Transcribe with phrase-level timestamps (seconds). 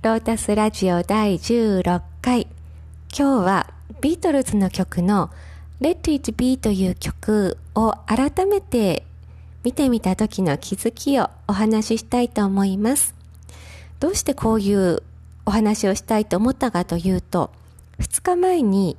[0.00, 2.46] ロータスラジオ第16回。
[3.12, 5.28] 今日はビートルズの曲の
[5.80, 9.04] Let It Be という曲を改めて
[9.64, 13.12] 見てみた時の気づきをお話ししたいと思います。
[13.98, 15.02] どうしてこういう
[15.44, 17.50] お話をしたいと思ったかというと、
[17.98, 18.96] 2日前に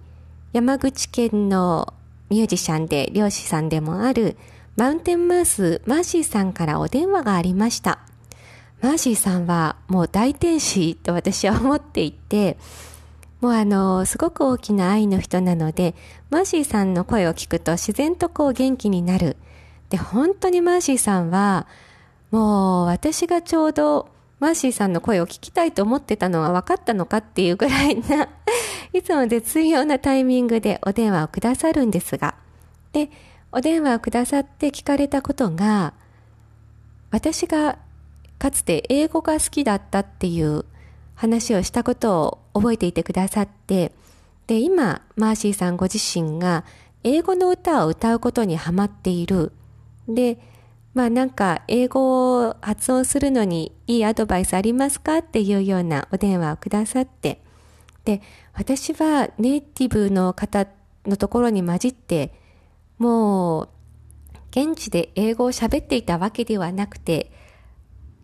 [0.52, 1.94] 山口県の
[2.30, 4.36] ミュージシャンで漁師さんでもある
[4.76, 8.00] マウンテンマースマーシーさんからお電話がありました。
[8.82, 12.58] マーシーさんはもう大天使と私は思っていて、
[13.42, 15.96] もうあの、すごく大きな愛の人なので、
[16.30, 19.38] マーシーさんの声を聞くと自然とこう元気になる。
[19.90, 21.68] で、本当にマーシーさんは、
[22.32, 28.30] もう私がちょうどマーシーさんの声を聞きたいと思ってたのは分かったのかっていうぐらいな、
[28.94, 32.36] いつも絶妙なタイミングでお電話をくださるんですが、
[32.94, 33.10] で、
[33.52, 35.94] お電話をくださって聞かれたことが、
[37.12, 37.78] 私が
[38.40, 40.66] かつて英語が好きだったっていう
[41.16, 43.92] 話をしたことを覚えていてくださって、
[44.48, 46.66] で、今、マーシーさんご自身が
[47.04, 49.52] 英語の歌を歌うことにハマっている。
[50.08, 50.40] で、
[50.94, 57.42] まあなんか英語を発音するのにいいアドバイスありますかっていうようなお電話をくださって、
[58.06, 58.22] で、
[58.54, 60.66] 私はネイティブの方
[61.06, 62.34] のところに混じって
[63.00, 63.70] もう、
[64.52, 67.32] 現地で英語を喋っていたわけではなくて、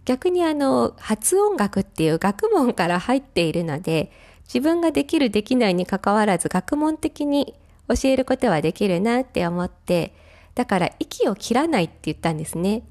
[0.05, 4.11] 逆にあの、発音楽っていう学問から入っているので、
[4.45, 7.55] 自分ができるできないに関わらず学問的に
[7.87, 10.13] 教えることはできるなって思って、
[10.53, 12.83] だから息を切らないって言ったんですね。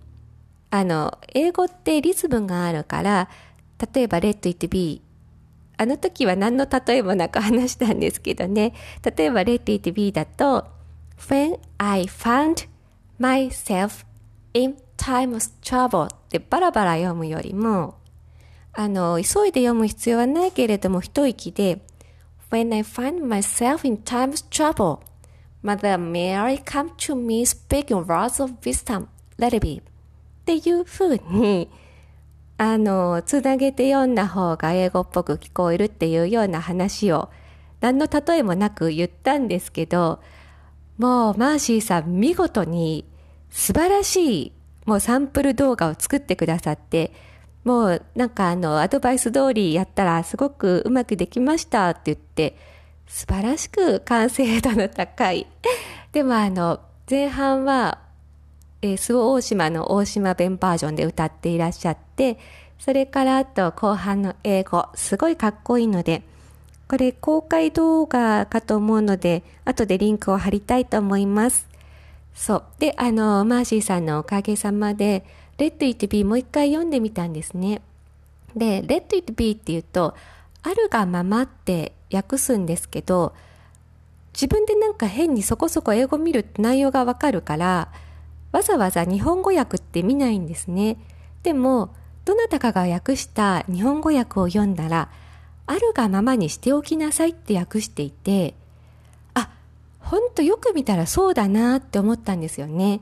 [0.71, 3.29] あの、英語ってリズムがあるから、
[3.95, 5.01] 例えば let it be
[5.77, 8.75] あの時は何の例えもなく話したんですけどね。
[9.17, 10.67] 例えば let it be だと、
[11.19, 12.69] When I found
[13.21, 14.05] myself
[14.53, 17.99] in time of trouble ってバラバラ読むよりも、
[18.73, 21.83] あの、急いで読む必要はないけれども一息で、
[22.51, 25.01] When I find myself in time of trouble,
[25.63, 29.09] Mother Mary come to me speaking words of wisdom,
[29.39, 29.83] let it be っ
[30.47, 31.69] ていう風に、
[32.57, 37.29] あの、つなげて読んだ方が英語っぽく聞こえるっていうような話を、
[37.81, 40.21] 何の例えもなく言ったんですけど、
[40.97, 43.05] もうマーシーさん見事に
[43.51, 44.53] 素晴らしい
[44.85, 47.13] もうサンプル動画を作ってくださって、
[47.65, 52.57] もうなんかあのアドバイス通りやったらすごくうまくできましたって言って、
[53.07, 55.47] 素晴らしく完成度の高い。
[56.13, 56.81] でもあの
[57.11, 57.99] 前半は、
[58.83, 62.39] えー、周防大島の大島弁バージョンで歌っていらっしゃって、
[62.79, 66.23] それからあと後半の英語、すごいかっこいいので、
[66.87, 71.67] これ公開動画かと思うので、後でリンクを貼りたいと思います。
[72.35, 72.65] そう。
[72.79, 75.25] で、あの、マーシーさんのおかげさまで、
[75.57, 77.81] Let It Be もう一回読んでみたんですね。
[78.57, 80.15] で、 Let It Be って言うと、
[80.63, 83.35] あるがままって訳すんですけど、
[84.33, 87.93] 自分でなんか変にそこそこ英語見るって内容がわかるから、
[88.51, 90.99] わざわざ日本語訳って見ないんですね。
[91.45, 95.11] でも、どなたかが訳した日本語訳を読んだら、
[95.67, 98.55] あるがままにしておきなさいって訳していて、
[100.05, 103.01] ほんとよく見たらそうだなって思ったんですよね。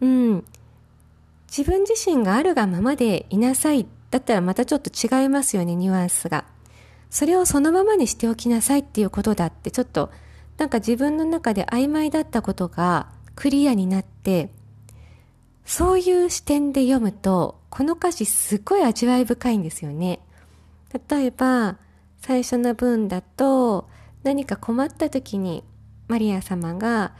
[0.00, 0.44] うん。
[1.46, 6.44] 自分自身があるがままでいなさいだったらまたちょっと違いますよね、ニュアンスが。
[7.10, 10.10] それをそのままにしておきなさいっていうことだってちょっと
[10.58, 14.50] なんか自分の中で曖昧だったことがクリアになって、
[15.64, 20.20] そういう視点で読むと、この歌詞すっごい味わい深いんですよね。
[21.08, 21.76] 例えば、
[22.20, 23.88] 最初の文だと
[24.22, 25.64] 何か困った時に
[26.08, 27.12] マリア様が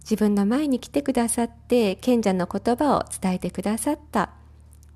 [0.00, 4.30] 自分の前に来てくださって賢者の言葉を伝えてくださった。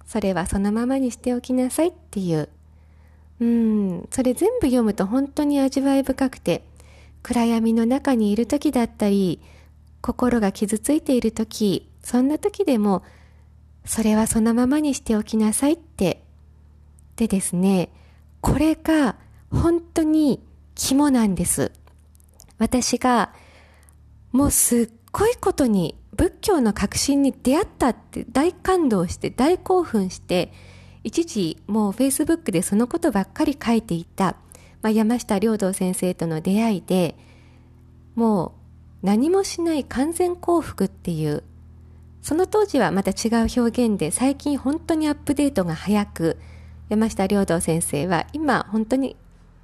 [0.06, 2.48] それはそのままにしておきなさいっていう。
[3.40, 6.64] うん、それ全部読むと本当に味わい深くて、
[7.22, 9.40] 暗闇の中にいる時だったり、
[10.00, 13.02] 心が傷ついている時、そんな時でも、
[13.84, 16.22] それはそのままにしておきなさいって。
[17.16, 17.90] でですね、
[18.40, 19.16] これが
[19.50, 20.40] 本当に
[20.74, 21.72] 肝なんです。
[22.58, 23.32] 私が
[24.32, 30.52] もうすっごいことに仏教の革新に出会ったって大感動して大興奮して
[31.04, 34.36] 一時もう Facebook でそのことばっかり書いていた、
[34.82, 37.16] まあ、山下良道先生との出会いで
[38.14, 38.54] も
[39.02, 41.44] う何もしない完全幸福っていう
[42.20, 46.36] その当時はまた違う表現で最近本当にアップデートが早く
[46.88, 49.16] 山下良道先生は今本当に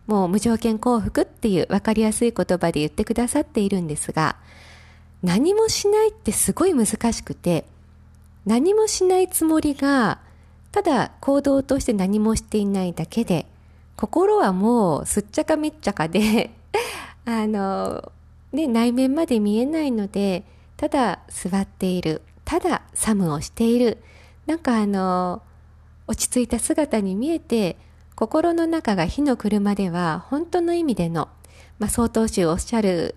[0.07, 4.37] もう無条件幸福っていう分かりやすい言葉で言ってくださっているんですが、
[5.23, 7.65] 何もしないってすごい難しくて、
[8.45, 10.21] 何もしないつもりが、
[10.71, 13.47] ただ行動として何もしていないだけで、
[13.97, 16.51] 心はもうすっちゃかめっちゃかで
[17.25, 18.13] あの、
[18.53, 20.45] ね、内面まで見えないので、
[20.77, 23.99] ただ座っている、ただサムをしている、
[24.47, 25.43] なんかあの、
[26.07, 27.79] 落ち着いた姿に見えて、
[28.17, 31.29] 心の中が火の車では本当の意味での、
[31.79, 33.17] まあ、曹洞宗おっしゃる、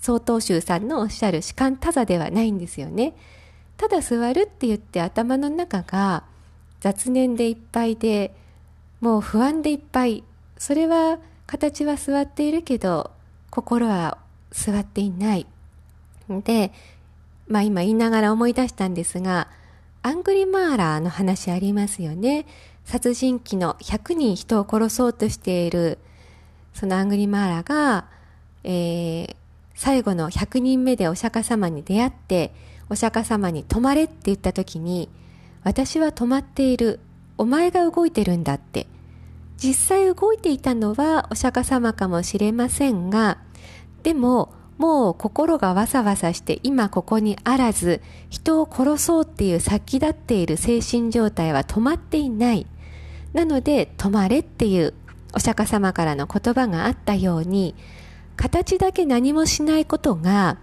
[0.00, 3.14] 曹洞宗さんのおっしゃる士官多座ではないんですよね。
[3.76, 6.24] ただ座るって言って頭の中が
[6.80, 8.34] 雑念でいっぱいで、
[9.00, 10.24] もう不安でいっぱい。
[10.56, 13.10] それは形は座っているけど、
[13.50, 14.18] 心は
[14.50, 15.46] 座っていない。
[16.28, 16.72] で、
[17.48, 19.48] まあ今言いながら思い出したんですが、
[20.02, 22.46] アングリマーラーの話ありますよね。
[22.90, 25.98] 殺人鬼の100人人を殺そうとしている、
[26.74, 28.08] そのアングリマーラが、
[28.64, 29.36] えー、
[29.76, 32.52] 最後の100人目でお釈迦様に出会って、
[32.88, 35.08] お釈迦様に止まれって言った時に、
[35.62, 36.98] 私は止まっている。
[37.38, 38.88] お前が動いてるんだって。
[39.56, 43.38] 実際動いていたのはお釈迦様かもしれませんが、
[44.02, 52.66] でももう心がわさわさして今ここにあらず人を殺そうっていう先立っている精神状態は止まっていない。
[53.32, 54.94] なので止まれっていう
[55.34, 57.74] お釈迦様からの言葉があったように
[58.36, 60.58] 形だけ何もしないことが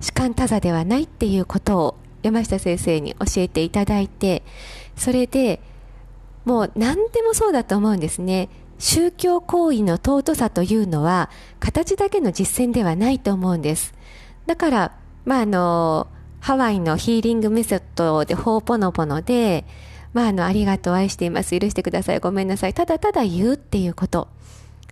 [0.00, 4.42] 士官多座ではないっていうことを山下先生に教えていただいて
[4.96, 5.60] それで
[6.44, 8.48] もう何でもそうだと思うんですね。
[8.78, 13.94] 宗教行為の尊さというのは形だけの実践ではないと思うんです。
[14.46, 14.92] だから、
[15.24, 16.06] まあ、あの、
[16.40, 19.64] ハワイのヒーリングメソッドでホーポノポノで、
[20.16, 24.28] まあ、あの、ありがとう、愛しています、許してください、ごめんなさい、ただただ言うっていうこと。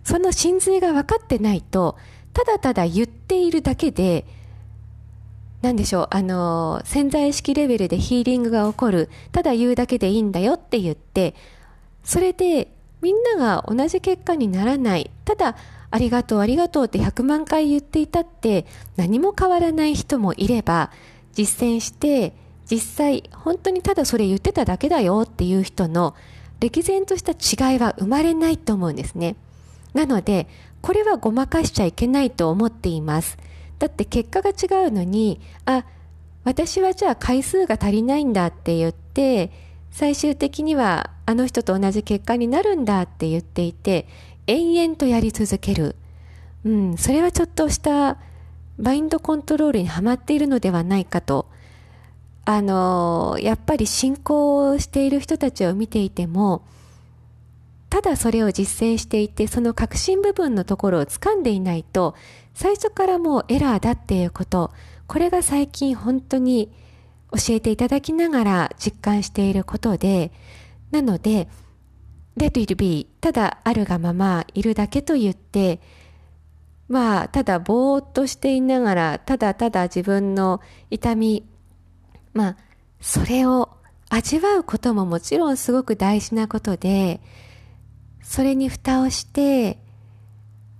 [0.03, 1.97] その真髄が分かってないと、
[2.31, 4.25] ただただ言っているだけで、
[5.63, 11.33] なんでしょう、あの、潜在意識レベルでヒーリングが起こる、ただ言うだけでいいんだよって言って、
[12.03, 15.09] それでみんなが同じ結果にならない。
[15.25, 15.55] ただ、
[15.89, 20.91] ありがとうありがとうって100万回言っていたって何も変わらない人もいれば、
[21.33, 26.15] 実践して実際本当にただそれ言ってただけだよっていう人の
[26.59, 29.35] 歴然とした違いは生まれないと思うんですね。
[29.93, 30.47] なので、
[30.81, 33.37] これはごまかしちゃいけないと思っています。
[33.79, 35.85] だって結果が違うのに、あ、
[36.43, 39.51] 私はじゃあ回数が足りないんだって言って、
[39.91, 44.07] 最終的にはあの人と同じ結果になるんだって言っていて、
[44.47, 45.95] 延々とやり続ける。
[46.63, 48.17] うん、それはちょっとした
[48.77, 51.47] マインドコントロールにはまっているのではないかと。
[52.45, 56.63] あの、やっぱり信仰をしている人たちを見ていても、
[57.89, 62.15] ただそれを実践していて、その核心部分のところを掴んでいないと、
[62.53, 64.71] 最初からもうエラーだっていうこと、
[65.07, 66.71] これが最近本当に
[67.31, 70.31] 教えていただきながら実感していることで、
[70.91, 71.47] なので、
[72.37, 75.79] let it be ただあるがままいるだけと言って、
[76.87, 81.43] まあ、ただぼーっとしていながら、ただただ自分の痛み、
[82.35, 82.57] まあ、
[83.01, 83.69] それを
[84.09, 87.21] 味わうことももちろんすごく大事なことで、
[88.21, 89.79] それに蓋をして、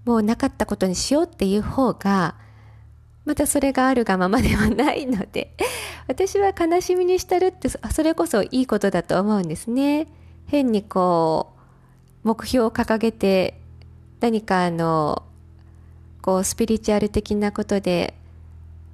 [0.03, 2.35] もうなかったことにしようっていう方が、
[3.23, 5.55] またそれがあるがままではないので、
[6.07, 10.07] 私は悲しみに浸るってそれこそいいことだと思うんですね。
[10.45, 11.53] 変にこ
[12.23, 13.59] う、目標を掲げて
[14.19, 15.23] 何かあの、
[16.21, 18.13] こうスピリチュアル的なことで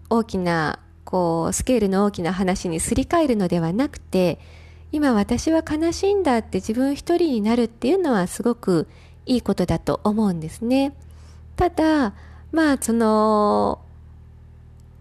[0.09, 4.39] 大きなこうスケールの大きな話にすり替えるのではなくて
[4.91, 8.87] 今私は悲しいんだって自分一人になるっていうのはすごく
[9.25, 10.93] いいことだと思うんですね。
[11.55, 12.13] ただ
[12.51, 13.79] まあその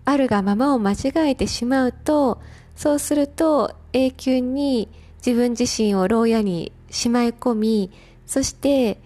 [0.04, 2.40] あるがままを間違えてしまうと、
[2.76, 4.88] そうすると永久に
[5.25, 7.90] 自分自身を牢屋にしまい込み、
[8.26, 9.00] そして、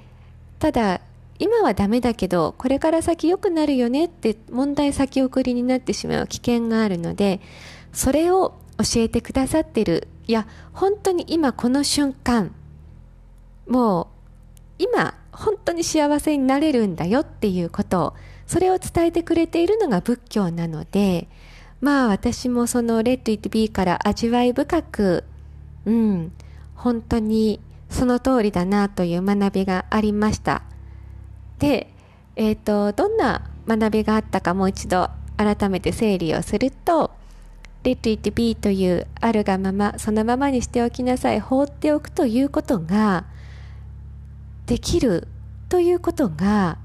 [0.58, 1.00] ただ、
[1.38, 7.40] 今はダメだけど、これから先良くなるよねって問題先送りになってしまう危険があるので、
[7.92, 10.08] それを教えてくださってる。
[10.26, 12.54] いや、本当に今この瞬間、
[13.68, 14.06] もう、
[14.78, 18.14] 今、本当に幸せになれるんだよっていうことを
[18.46, 21.28] それを伝えてくれているのが仏教なので、
[21.80, 25.24] まあ私もその Let It Be から味わい深く、
[25.84, 26.32] うん、
[26.74, 27.60] 本当に
[27.90, 30.62] その通りだなという学びがありました。
[31.58, 31.92] で、
[32.36, 37.10] えっ、ー、と、どんな学びがあったかもう一度改めて整理をすると、
[37.82, 43.26] Let It Be というあるがまま、そのままにしておきなさい、放っておくということが
[44.66, 45.28] できる
[45.68, 46.78] ということが、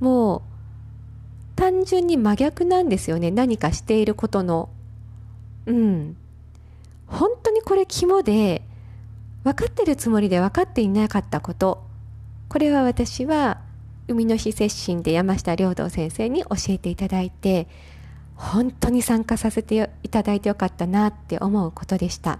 [0.00, 0.42] もう
[1.56, 3.30] 単純に真逆なんですよね。
[3.30, 4.68] 何かしていることの。
[5.64, 6.16] うん。
[7.06, 8.62] 本当にこれ肝で、
[9.44, 11.82] 分かってるつもりで分かっていなかったこと。
[12.48, 13.58] これは私は
[14.08, 17.66] 海の日接心で山下良道先生に教えていただいて
[18.36, 22.38] 本当に参加させていただいてよかったなって思うことでした。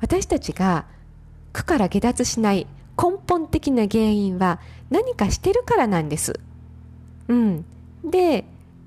[0.00, 0.86] 私たちが
[1.52, 2.66] 苦から下脱しない
[2.96, 6.38] 根本的な原因は何かしてるからなんです。
[7.28, 7.64] うん。
[8.04, 8.44] で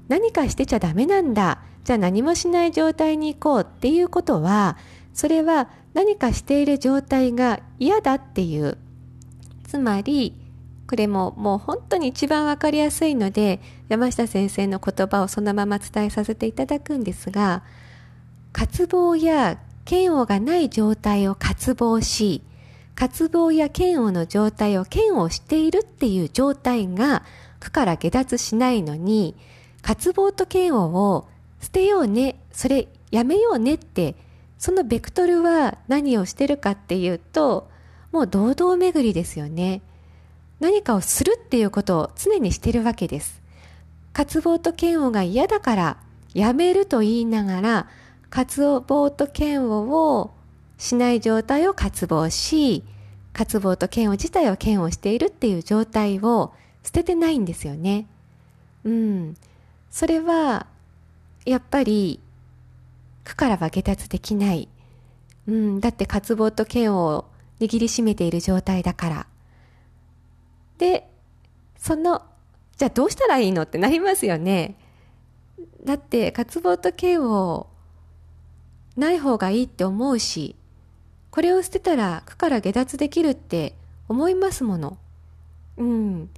[0.08, 1.60] 何かしてちゃダメなんだ。
[1.84, 4.78] じゃあ何もしない状態に行こうっていうことは
[5.14, 8.78] それは何かしている状態が嫌だっていう。
[9.66, 10.34] つまり
[10.88, 17.64] これももう本当に一番わかりやすいので山下先生の言葉をそのまま伝えさせていただくんですが
[18.54, 22.42] 渇望や嫌悪がない状態を渇望し
[22.96, 27.24] 渇望や嫌悪の状態を嫌悪しているっていう状態が
[27.60, 29.36] 苦から下脱しないのに
[29.82, 31.28] 渇望と嫌悪を
[31.62, 34.16] 捨てようねそれやめようねって
[34.58, 37.70] そのベクトルは何をしてるかっていうと
[38.12, 39.82] もう堂々巡りですよね。
[40.60, 43.42] 何かをするっていうことを常にしてるわけです。
[44.14, 45.98] 渇望と嫌悪が嫌だから
[46.34, 47.88] やめると言いながら
[48.30, 50.32] 渇望と嫌悪を
[50.78, 52.84] しない状態を渇望し
[53.34, 58.08] 渇望と嫌悪自体を嫌悪しているっていう状態を捨ててないんですよね。
[58.84, 59.36] うん。
[59.92, 60.66] それは
[61.46, 62.20] やっぱり
[63.24, 64.68] 苦からは下脱できない。
[65.48, 65.80] うん。
[65.80, 67.26] だって渇望と嫌悪を
[67.60, 69.28] 握りしめている状態だから。
[70.78, 71.10] で、
[71.78, 72.24] その、
[72.78, 74.76] じゃあどうしたらいいのってなりますよね。
[75.84, 77.66] だって渇望と嫌悪
[78.96, 80.56] ない方がいいって思うし、
[81.32, 83.76] これを捨てたら苦から下脱できるって
[84.08, 84.98] 思いますもの。
[85.78, 86.30] うん。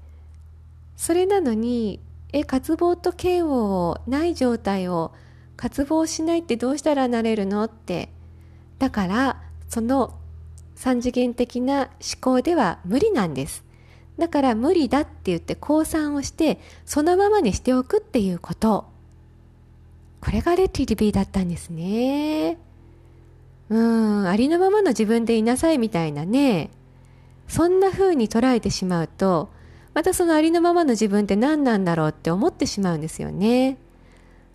[0.96, 2.00] それなのに、
[2.32, 5.14] え、渇望と嫌悪をない状態を
[5.56, 8.10] 渇望しないってどうしたらなれるのって。
[8.78, 10.18] だから、その
[10.76, 13.64] 三次元的な思考では無理なんです。
[14.20, 18.86] だから無理だって言って降参をしてそのままにしておくっていうこと。
[20.22, 22.58] これがレティリビーだったんですね。
[23.70, 26.72] うんありのままの自分でいなさいみたいなね。
[27.48, 29.50] そんな風に捉えてしまうと
[29.94, 33.78] またそのありのままの自分って何なんだろうって思ってしまうんですよね。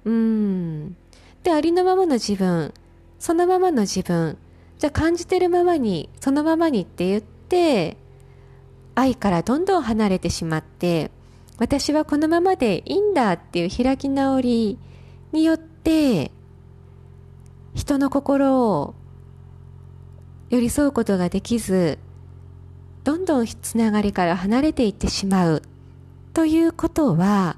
[0.04, 0.97] うん。
[1.42, 2.73] でありのままの自分
[3.18, 4.37] そのままの自分
[4.78, 7.97] じゃあ感じてるままにそのままにって言って
[8.94, 11.10] 愛からどんどん離れてしまって
[11.58, 14.78] 私はこのままでいいんだっていう開き直り
[15.32, 16.30] によって
[17.74, 18.94] 人の心を
[20.50, 21.98] 寄り添うことができず
[23.02, 25.62] どんどんつながりから離れていってしまう。
[26.32, 27.56] ということは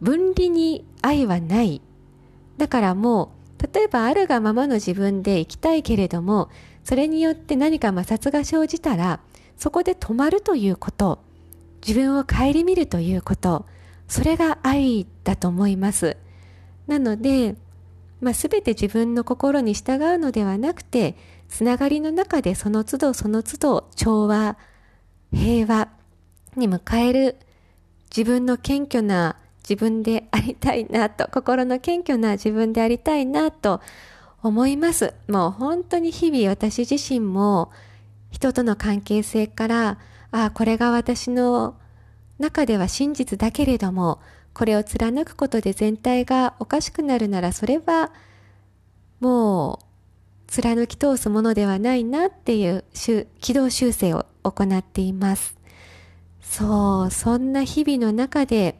[0.00, 1.80] 分離に愛はない。
[2.58, 6.50] だからもう例えばあるがままの自分で生きたいけれども
[6.84, 9.20] それによって何か摩擦が生じたら
[9.56, 11.20] そこで止まるということ、
[11.86, 13.66] 自分を顧みるということ、
[14.08, 16.16] それが愛だと思います。
[16.86, 17.56] なので、
[18.20, 21.16] まあ、全て自分の心に従うのではなくて、
[21.48, 24.56] つながりの中でその都度その都度調和、
[25.32, 25.88] 平和
[26.56, 27.36] に迎える
[28.10, 29.36] 自分の謙虚な
[29.68, 33.80] 自分でありたいなと、心の謙虚な自分でありたいなと
[34.42, 35.14] 思います。
[35.28, 37.70] もう本当に日々私自身も
[38.36, 39.98] 人との関係性から、
[40.30, 41.74] ああ、これが私の
[42.38, 44.20] 中では真実だけれども、
[44.52, 48.12] これを貫くことで全体がおかしくなるなら、それは
[49.20, 49.84] もう
[50.48, 52.84] 貫き通すものではないなっていう
[53.40, 55.56] 軌道修正を行っています。
[56.42, 58.78] そう、そんな日々の中で、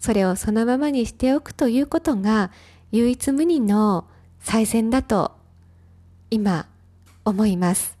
[0.00, 2.50] それをそのままにしておくということが、
[2.90, 4.06] 唯一無二の
[4.40, 5.32] 最善だと、
[6.30, 6.68] 今、
[7.26, 7.98] 思います。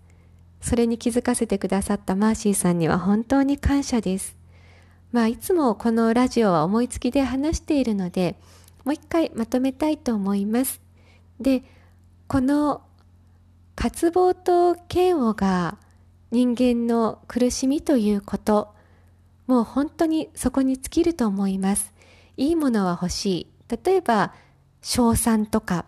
[0.64, 4.34] それに気づかせてくださったマーシーさんには本当に感謝です。
[5.12, 8.36] まあ、いつもこのラジオは思いつきで話しているので、
[8.82, 10.80] もう一回まとめたいと思います。
[11.38, 11.64] で、
[12.28, 12.80] この
[13.76, 15.76] 渇望と嫌悪が
[16.30, 18.74] 人間の苦しみということ、
[19.46, 21.92] もう本当にそこに尽きると思います。
[22.38, 23.46] いいものは欲しい。
[23.84, 24.32] 例えば、
[24.80, 25.84] 賞賛とか、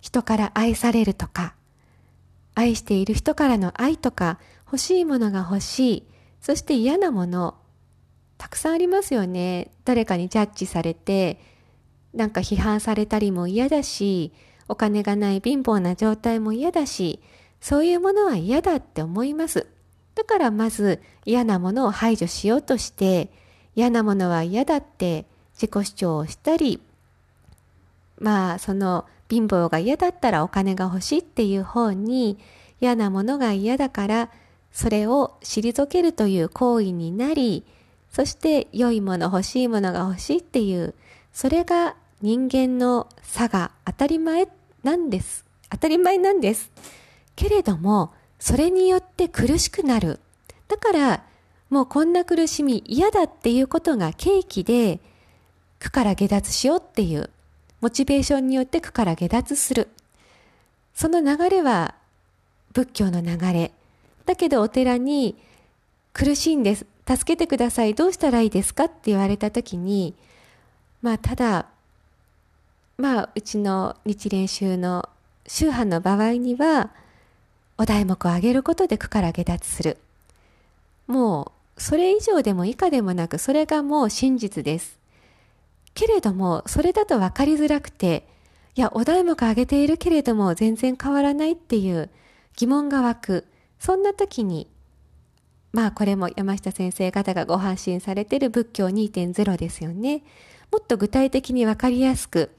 [0.00, 1.56] 人から愛されるとか、
[2.60, 6.06] 愛している人からの愛とか欲しいものが欲しい
[6.40, 7.56] そして嫌なもの
[8.38, 9.70] たくさんありますよね。
[9.84, 11.38] 誰かにジャッジされて
[12.14, 14.32] なんか批判されたりも嫌だし
[14.68, 17.20] お金がない貧乏な状態も嫌だし
[17.60, 19.66] そういうものは嫌だって思います。
[20.14, 23.30] だからまず嫌なものを排除しようとして
[23.74, 26.82] 嫌なものは嫌だって自己主張をしたり
[28.18, 32.38] まあその貧乏が嫌だったらお金が欲しいっていう方に
[32.80, 34.30] 嫌なものが嫌だから
[34.72, 37.64] それを退けるという行為になり、
[38.10, 40.94] そして良いもの欲しいものが欲しいっていう、
[41.32, 44.48] それが人間の差が当たり前
[44.82, 45.44] なんです。
[45.70, 46.70] 当たり前なんです。
[47.36, 50.20] けれども、それによって苦しくなる。
[50.68, 51.24] だから、
[51.68, 55.00] もうこんな苦しみ嫌だっていうことが契機で、
[55.78, 57.30] 苦から下脱しようっていう、
[57.80, 59.88] モチベーションによって苦から下脱する。
[60.94, 61.94] その流れは
[62.72, 63.72] 仏教の流れ。
[64.26, 65.36] だけどお寺に
[66.12, 66.86] 苦しいんです。
[67.08, 67.94] 助けてください。
[67.94, 70.14] どうしたらいいですかって言われた時に、
[71.02, 71.66] まあただ、
[72.98, 75.08] まあうちの日蓮宗の
[75.46, 76.90] 宗派の場合には、
[77.78, 79.96] お題目を上げることで苦から下脱する。
[81.06, 84.99] もうそれ以上でも以下でもなくそれがもう真実です。
[86.00, 88.26] けれどもそれだと分かりづらくて
[88.74, 92.08] いやお題目上げているけれども全然変わらないっていう
[92.56, 93.46] 疑問が湧く
[93.78, 94.70] そんな時に
[95.74, 100.22] まあこれも山下先生方がご発信されている仏教2.0ですよね。
[100.72, 102.50] もっと具体的に分かりやすく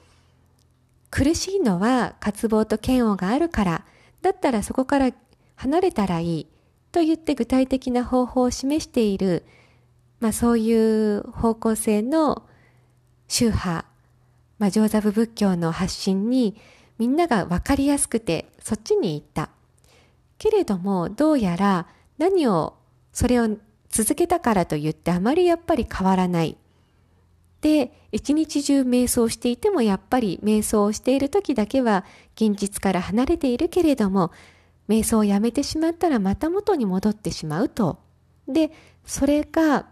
[1.09, 3.85] 苦しいのは渇望と嫌悪があるから
[4.21, 5.11] だったらそこから
[5.55, 6.47] 離れたらいい
[6.91, 9.45] と言って具体的な方法を示している、
[10.19, 10.71] まあそうい
[11.15, 12.43] う方向性の
[13.31, 13.85] 宗派、
[14.59, 16.57] まあ上座部仏教の発信に
[16.97, 19.49] みんなが分かりやすくてそっちに行った。
[20.37, 22.75] けれどもどうやら何を
[23.13, 23.47] それを
[23.89, 26.57] 続けたからと言ってあまりやっぱり変わらない。
[27.61, 32.03] で、一日中瞑想していてもやっぱり瞑想をしている時だけは
[32.35, 34.31] 現実から離れているけれども、
[34.89, 37.97] 瞑想をやめてしまったらまた元に戻ってしまうと。
[38.45, 38.71] で、
[39.05, 39.85] それが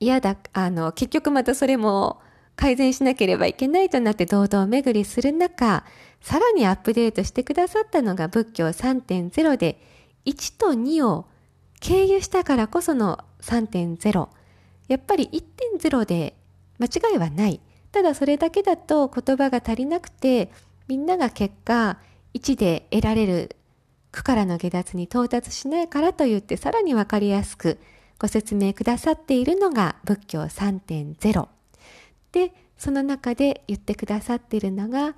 [0.00, 2.20] 嫌だ、あの、結局またそれも
[2.56, 5.84] 改善しなければいけないとなって堂々巡りする中、
[6.20, 9.80] さらにアップデートしてくださったのが仏教3.0で、
[10.26, 11.26] 1と2を
[11.80, 14.28] 経由したからこその3.0。
[14.88, 16.36] やっぱり1.0で
[16.78, 17.60] 間違いはない。
[17.90, 20.50] ただそれだけだと言葉が足りなくて、
[20.88, 21.98] みんなが結果
[22.34, 23.56] 1で得られる
[24.12, 27.78] 苦からの下脱に到達しないからと言ってさらにわかりやすく
[28.18, 31.48] ご説明くださっているのが仏教3.0。
[32.32, 35.14] で、その中で言ってくださっているのが、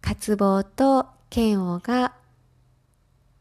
[0.00, 2.14] 渇望と嫌悪が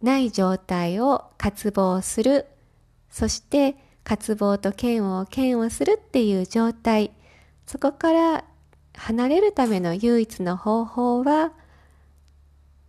[0.02, 2.46] ない状態を渇望する。
[3.10, 7.12] そして渇望と嫌悪を嫌悪するっていう状態。
[7.66, 8.44] そこから
[8.96, 11.54] 離れるための唯一の方法は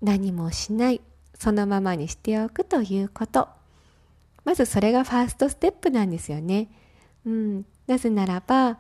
[0.03, 1.01] 何もしない
[1.39, 3.49] そのままにしておくということ
[4.45, 6.69] まずそれがファーストステップなんですよね、
[7.27, 8.79] うん、なぜならば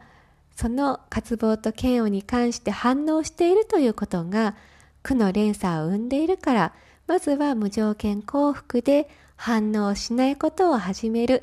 [0.57, 4.55] その渇望と嫌悪に関して反応しているということが
[5.03, 6.73] 苦の連鎖を生んでいるから
[7.07, 11.43] まずは無条件幸福で反応しないことを始める。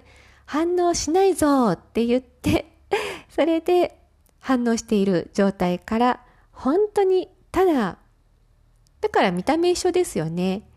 [0.51, 2.65] 反応しないぞって言って
[3.29, 3.97] それで
[4.39, 6.19] 反応している状態から
[6.51, 7.97] 本当にただ
[8.99, 10.67] だから見た目一緒ですよね。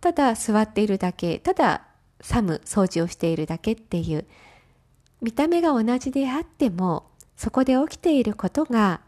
[0.00, 1.82] ただ座っているだけただ
[2.22, 4.26] 寒掃除をしているだけっていう。
[5.20, 7.09] 見た目が同じであっても
[7.40, 9.00] そこで起きていることが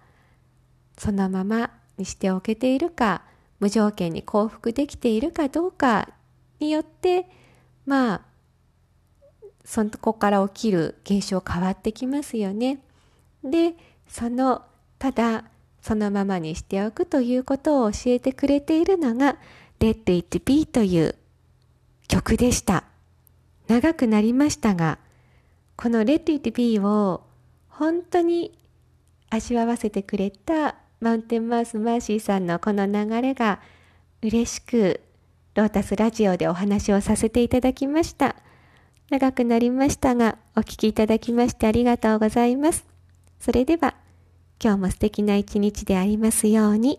[0.97, 3.21] そのままにしておけているか
[3.61, 6.09] 無条件に幸福できているかどうか
[6.59, 7.27] によって
[7.85, 8.23] まあ
[9.67, 12.83] そこから起きる現象変わってきますよね。
[13.45, 13.75] で
[14.09, 14.63] その
[14.99, 15.45] ただ
[15.83, 19.37] そのままにしておくということを教えてくれているのが
[19.79, 21.17] Let It Be という
[22.09, 22.85] 曲でした。
[23.69, 24.99] 長くなりましたが、
[25.77, 27.25] この Let It Be を
[27.73, 28.53] 本当に
[29.31, 33.61] 味わわせてくれたマウンテンマウスマーシーさんのこの流れが
[34.23, 35.01] 嬉しく
[35.55, 38.37] ロータスラジオでお話をさせていただきました。
[39.11, 42.87] 長くなりましたが、お聴きいただきましてありがとうございます。
[43.39, 43.95] それでは、
[44.63, 46.99] 今日も素敵な一日でありますように。